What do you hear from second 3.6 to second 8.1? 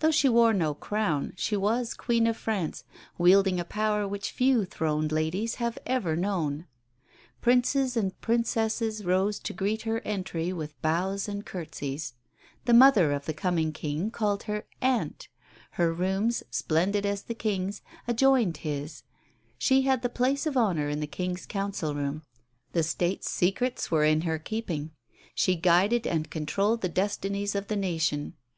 power which few throned ladies have ever known. Princes